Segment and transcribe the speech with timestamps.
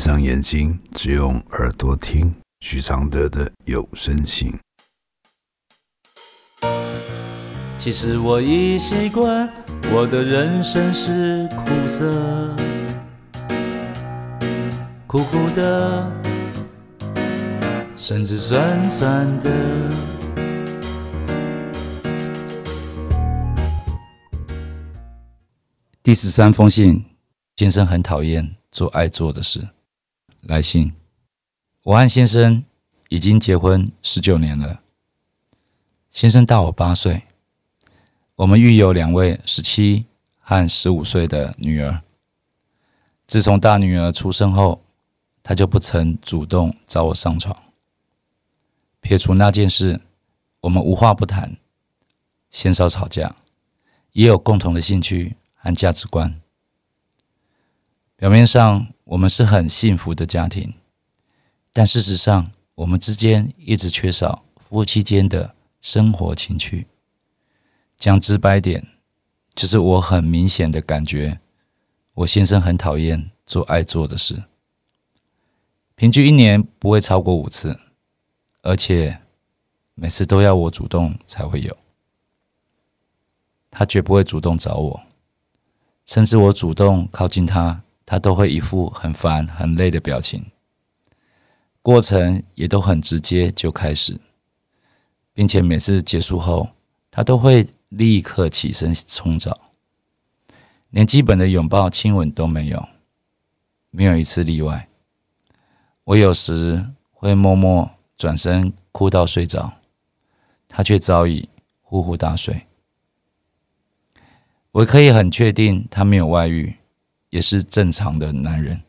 [0.00, 4.50] 上眼睛，只用耳朵听许常德的有声信。
[7.76, 9.46] 其实我已习惯，
[9.92, 12.56] 我的人生是苦涩，
[15.06, 16.10] 苦苦的，
[17.94, 19.90] 甚至酸酸的。
[26.02, 27.04] 第十三封信，
[27.56, 29.68] 先生很讨厌做爱做的事。
[30.42, 30.94] 来信，
[31.82, 32.64] 我和先生
[33.08, 34.80] 已经结婚十九年了，
[36.10, 37.24] 先生大我八岁。
[38.36, 40.06] 我们育有两位十七
[40.38, 42.00] 和十五岁的女儿。
[43.26, 44.82] 自从大女儿出生后，
[45.42, 47.54] 他就不曾主动找我上床。
[49.00, 50.00] 撇除那件事，
[50.62, 51.58] 我们无话不谈，
[52.50, 53.36] 鲜少吵架，
[54.12, 56.40] 也有共同的兴趣和价值观。
[58.16, 60.72] 表面上我们是很幸福的家庭，
[61.72, 66.86] 但事实上我们之间一直缺少夫妻间的生活情趣。
[67.96, 68.86] 讲直白点，
[69.52, 71.40] 就是我很明显的感觉，
[72.14, 74.44] 我先生很讨厌做爱做的事，
[75.96, 77.80] 平均一年不会超过五次，
[78.62, 79.20] 而且
[79.94, 81.76] 每次都要我主动才会有，
[83.72, 85.02] 他绝不会主动找我，
[86.06, 90.44] 甚至我主动靠近他，他都会一副很烦很累的表情，
[91.80, 94.18] 过程也都很直接就开始，
[95.32, 96.70] 并且每次结束后，
[97.12, 97.64] 他都会。
[97.90, 99.72] 立刻起身冲澡，
[100.90, 102.88] 连基本的拥抱、亲吻都没有，
[103.90, 104.88] 没有一次例外。
[106.04, 109.72] 我有时会默默转身哭到睡着，
[110.68, 111.48] 他却早已
[111.82, 112.68] 呼呼大睡。
[114.70, 116.76] 我可以很确定，他没有外遇，
[117.30, 118.82] 也是正常的男人。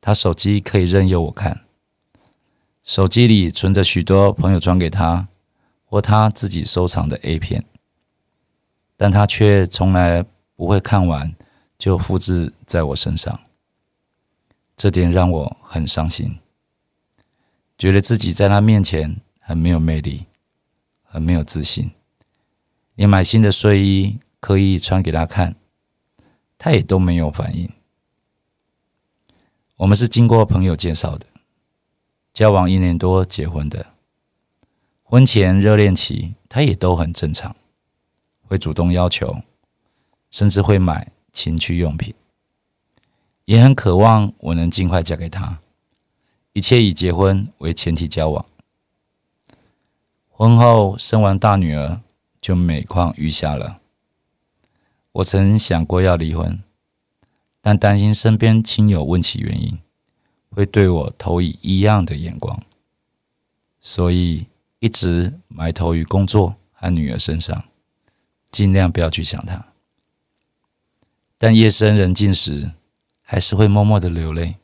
[0.00, 1.60] 他手机可以任由我看，
[2.82, 5.28] 手机里存着许多朋友传给他
[5.84, 7.64] 或他自己收藏的 A 片。
[8.96, 10.22] 但他却从来
[10.54, 11.34] 不会看完
[11.78, 13.40] 就复制在我身上，
[14.76, 16.38] 这点让我很伤心，
[17.78, 20.26] 觉得自己在他面前很没有魅力，
[21.02, 21.92] 很没有自信，
[22.94, 25.56] 连买新的睡衣刻意穿给他看，
[26.62, 27.70] 他也都没有反应。
[29.76, 31.24] 我们是经过朋友介绍的，
[32.34, 33.86] 交往一年多结婚的，
[35.02, 37.56] 婚前热恋期他也都很正常。
[38.46, 39.40] 会主动要求，
[40.30, 42.12] 甚至会买情趣用品，
[43.46, 45.60] 也很渴望我能尽快嫁给他。
[46.52, 48.44] 一切以结婚为前提交往。
[50.28, 52.02] 婚后生完大女儿，
[52.38, 53.79] 就每况愈下了。
[55.12, 56.62] 我曾想过要离婚，
[57.60, 59.78] 但担心身边亲友问起原因，
[60.50, 62.62] 会对我投以异样的眼光，
[63.80, 64.46] 所以
[64.78, 67.64] 一直埋头于工作和女儿身上。
[68.50, 69.66] 尽量不要去想他，
[71.38, 72.72] 但夜深人静时，
[73.22, 74.56] 还是会默默的流泪。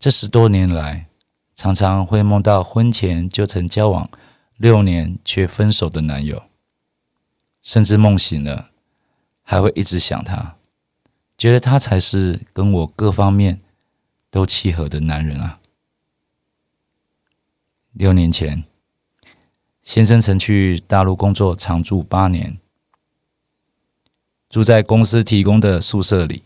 [0.00, 1.06] 这十多年来，
[1.54, 4.10] 常常会梦到婚前就曾交往
[4.56, 6.42] 六年却分手的男友，
[7.62, 8.67] 甚至梦醒了，
[9.50, 10.56] 还会一直想他，
[11.38, 13.62] 觉得他才是跟我各方面
[14.30, 15.58] 都契合的男人啊。
[17.92, 18.64] 六年前，
[19.82, 22.58] 先生曾去大陆工作，常住八年。
[24.50, 26.42] 住在公司提供的宿舍里，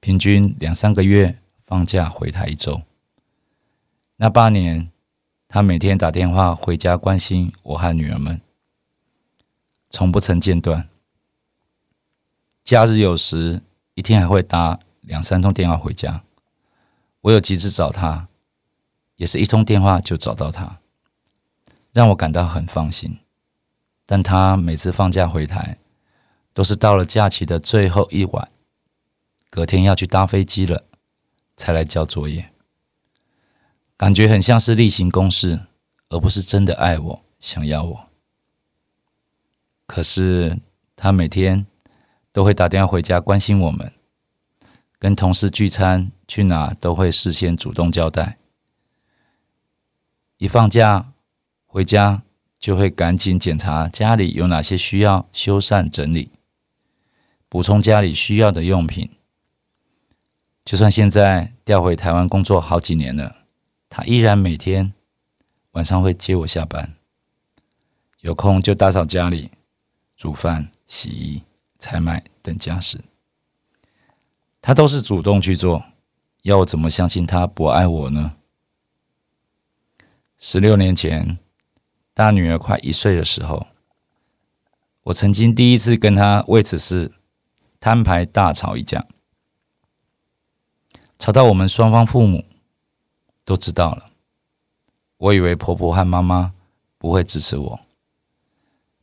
[0.00, 2.80] 平均两三个月放假回台一周。
[4.16, 4.90] 那八年，
[5.46, 8.40] 他每天打电话回家关心我和女儿们，
[9.90, 10.88] 从不曾间断。
[12.64, 13.62] 假日有时
[13.94, 16.24] 一天还会打两三通电话回家。
[17.20, 18.28] 我有急事找他，
[19.16, 20.78] 也是一通电话就找到他，
[21.92, 23.18] 让我感到很放心。
[24.06, 25.78] 但他每次放假回台，
[26.52, 28.50] 都是到了假期的最后一晚，
[29.50, 30.84] 隔天要去搭飞机了，
[31.56, 32.50] 才来交作业。
[33.96, 35.66] 感觉很像是例行公事，
[36.08, 38.08] 而不是真的爱我、想要我。
[39.86, 40.58] 可是
[40.96, 41.66] 他每天
[42.34, 43.92] 都会打电话回家关心我们，
[44.98, 48.38] 跟同事聚餐去哪都会事先主动交代。
[50.38, 51.12] 一放假
[51.64, 52.24] 回家，
[52.58, 56.32] 就会赶紧检查家里有哪些需要修缮整理。
[57.48, 59.08] 补充家里需要的用品。
[60.64, 63.44] 就算现在调回台湾工作好几年了，
[63.88, 64.92] 他依然每天
[65.70, 66.96] 晚上会接我下班，
[68.22, 69.52] 有空就打扫家里、
[70.16, 71.42] 煮饭、洗衣、
[71.84, 73.04] 采买等家事。
[74.62, 75.84] 他都是主动去做，
[76.40, 78.36] 要我怎么相信他不爱我呢？
[80.38, 81.38] 十六年前，
[82.14, 83.66] 大女儿快一岁的时候，
[85.02, 87.12] 我曾经第一次跟她为此事
[87.78, 89.06] 摊牌大吵一架，
[91.18, 92.46] 吵到我们双方父母
[93.44, 94.06] 都知道了。
[95.18, 96.54] 我以为婆婆和妈妈
[96.96, 97.80] 不会支持我，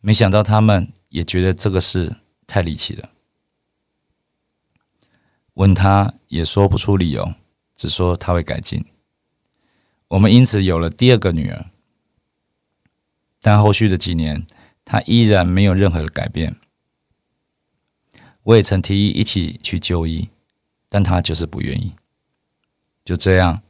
[0.00, 2.16] 没想到他们也觉得这个事
[2.48, 3.10] 太离奇了。
[5.54, 7.34] 问他也说不出理由，
[7.76, 8.84] 只说他会改进。
[10.08, 11.66] 我们因此有了第二个女儿，
[13.40, 14.46] 但后续的几年，
[14.84, 16.56] 他依然没有任何的改变。
[18.44, 20.30] 我也曾提议一起去就医，
[20.88, 21.92] 但他就是不愿意。
[23.04, 23.62] 就这样，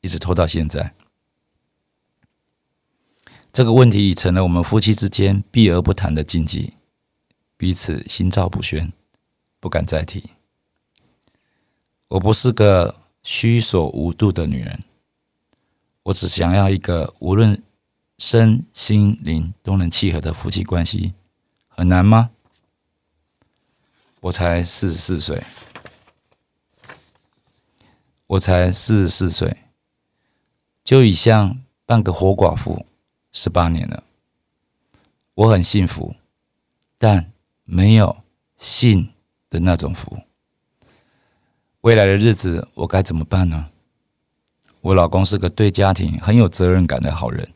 [0.00, 0.94] 一直拖到现在。
[3.52, 6.74] 这个问题已成了我们夫妻之间避而不谈的禁忌，
[7.56, 8.92] 彼此心照不宣，
[9.60, 10.30] 不敢再提。
[12.08, 14.80] 我不是个虚所无度的女人，
[16.04, 17.62] 我只想要一个无论
[18.18, 21.14] 身心灵都能契合的夫妻关系，
[21.68, 22.30] 很难吗？
[24.20, 25.42] 我才四十四岁，
[28.26, 29.56] 我才四十四岁，
[30.84, 32.86] 就已像半个活寡妇
[33.32, 34.02] 十八年了。
[35.34, 36.14] 我很幸福，
[36.98, 37.32] 但
[37.66, 38.22] 没有
[38.56, 39.12] 性
[39.50, 40.20] 的那种福。
[41.82, 43.68] 未来的日子我该怎么办呢？
[44.80, 47.52] 我老公是个对家庭很有责任感的好人，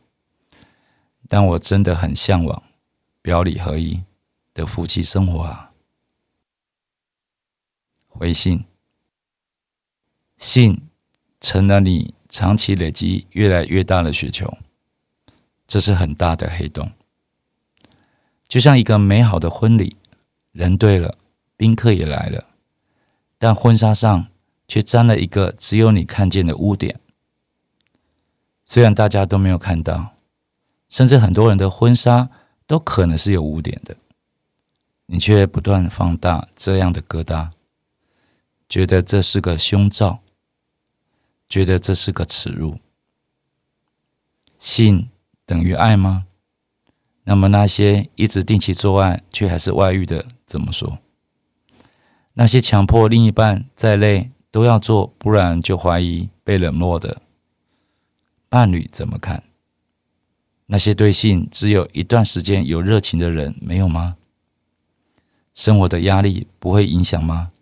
[1.28, 2.62] 但我真的很向往
[3.22, 4.02] 表里合一
[4.52, 5.70] 的夫妻生活啊！
[8.08, 8.64] 回信，
[10.36, 10.80] 信
[11.40, 14.58] 成了你长期累积越来越大的雪球，
[15.68, 16.90] 这是很大的黑洞。
[18.48, 19.96] 就像一个美好的婚礼，
[20.52, 21.16] 人对了，
[21.56, 22.46] 宾客也来了。
[23.38, 24.26] 但婚纱上
[24.68, 27.00] 却沾了一个只有你看见的污点。
[28.64, 30.14] 虽然大家都没有看到，
[30.88, 32.30] 甚至很多人的婚纱
[32.66, 33.96] 都可能是有污点的，
[35.06, 37.50] 你却不断放大这样的疙瘩，
[38.68, 40.20] 觉得这是个胸罩，
[41.48, 42.78] 觉得这是个耻辱。
[44.58, 45.08] 性
[45.46, 46.26] 等于爱吗？
[47.24, 50.98] 那么那些一直定期做爱却还是外遇的，怎么说？
[52.32, 57.22] 那些强迫另一半再累都要做，不然就怀疑被冷落的
[58.48, 59.44] 伴侣怎么看？
[60.66, 64.16] 那些对性只有一段时间有热情的人，没有吗？
[65.54, 67.52] 生活的压力不会影响吗？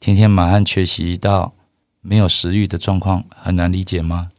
[0.00, 1.52] 天天满汉缺席到
[2.00, 4.30] 没有食欲的状况，很难理解吗？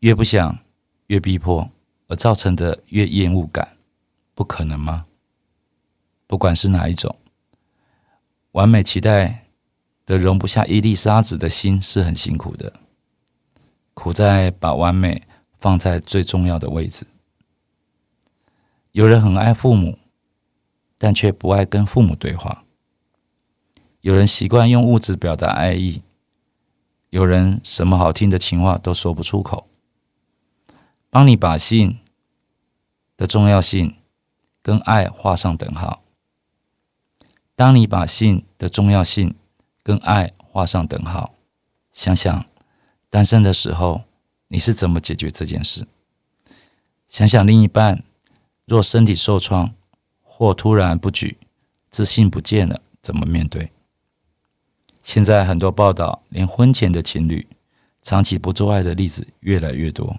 [0.00, 0.58] 越不想
[1.06, 1.70] 越逼迫，
[2.08, 3.76] 而造成的越厌恶感，
[4.34, 5.06] 不可能吗？
[6.26, 7.16] 不管是哪一种。
[8.52, 9.48] 完美期待
[10.06, 12.72] 的容不下一粒沙子的心是很辛苦的，
[13.94, 15.22] 苦在把完美
[15.58, 17.06] 放在最重要的位置。
[18.92, 19.98] 有人很爱父母，
[20.98, 22.64] 但却不爱跟父母对话；
[24.02, 26.02] 有人习惯用物质表达爱意；
[27.10, 29.68] 有人什么好听的情话都说不出口。
[31.10, 31.98] 帮你把信
[33.16, 33.96] 的重要性
[34.62, 36.03] 跟爱画上等号。
[37.56, 39.34] 当你把性的重要性
[39.82, 41.34] 跟爱画上等号，
[41.92, 42.46] 想想
[43.08, 44.02] 单身的时候
[44.48, 45.86] 你是怎么解决这件事？
[47.08, 48.02] 想想另一半
[48.64, 49.72] 若身体受创
[50.22, 51.36] 或突然不举，
[51.88, 53.70] 自信不见了，怎么面对？
[55.02, 57.46] 现在很多报道，连婚前的情侣
[58.02, 60.18] 长期不做爱的例子越来越多，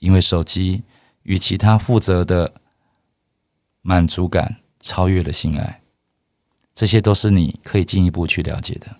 [0.00, 0.82] 因为手机
[1.22, 2.52] 与其他负责的
[3.80, 5.81] 满足感超越了性爱。
[6.74, 8.96] 这些都是你可以进一步去了解的。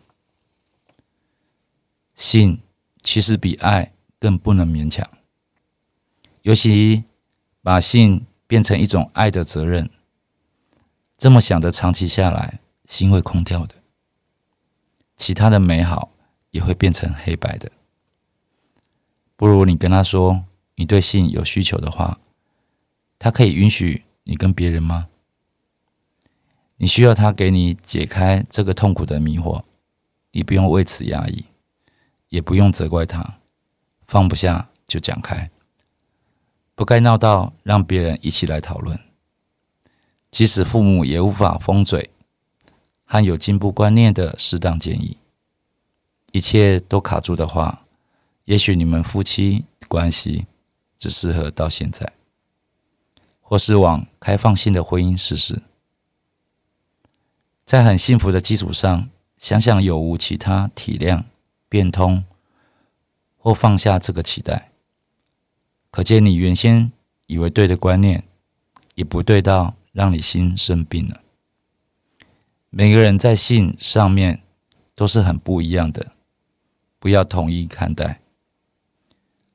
[2.15, 2.61] 性
[3.01, 5.09] 其实比爱更不能勉强，
[6.43, 7.05] 尤其
[7.63, 9.91] 把性变成一种爱的责任，
[11.17, 13.77] 这么想的长期下来，心会空掉的，
[15.17, 16.13] 其他的美好
[16.51, 17.73] 也会变成黑白的。
[19.35, 20.45] 不如你跟他说，
[20.77, 22.21] 你对性有需求的话，
[23.19, 25.09] 他可以允许你跟别人吗？
[26.83, 29.63] 你需要他给你解开这个痛苦的迷惑，
[30.33, 31.45] 你不用为此压抑，
[32.29, 33.39] 也不用责怪他，
[34.05, 35.49] 放不下就讲开，
[36.75, 38.99] 不该闹到让别人一起来讨论。
[40.33, 42.11] 即使父母也无法封嘴，
[43.05, 45.17] 和有进步观念的适当建议，
[46.33, 47.85] 一切都卡住的话，
[48.47, 50.47] 也许你们夫妻关系
[50.99, 52.13] 只适合到现在，
[53.41, 55.63] 或是往开放性的婚姻试试。
[57.73, 61.25] 在很幸福的基础上，想想有无其他体谅、
[61.71, 62.23] 变通
[63.39, 64.71] 或放下这个期待，
[65.91, 66.93] 可见你原先
[67.29, 68.25] 以为对的观念，
[68.95, 71.23] 也不对到让你心生病了。
[72.69, 74.43] 每个人在性上面
[74.95, 76.13] 都是很不一样的，
[76.99, 78.21] 不要统一看待，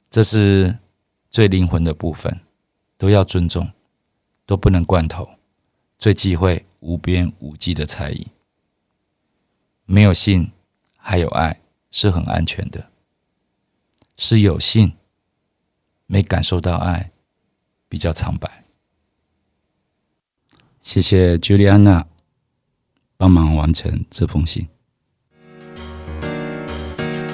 [0.10, 0.80] 这是
[1.30, 2.40] 最灵魂的部分，
[2.98, 3.72] 都要尊重，
[4.48, 5.37] 都不能罐头，
[5.98, 8.28] 最忌讳无边无际的猜疑。
[9.86, 10.52] 没有性，
[10.98, 11.62] 还有爱，
[11.92, 12.82] 是很安全的；
[14.18, 14.94] 是有性，
[16.06, 17.12] 没感受到爱，
[17.90, 18.66] 比较苍白。
[20.82, 22.06] 谢谢 Juliana
[23.18, 24.68] 帮忙完成这封信。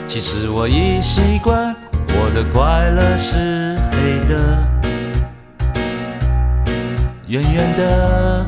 [0.08, 4.68] 其实我已习惯，我的快乐是黑的，
[7.28, 8.48] 圆圆的，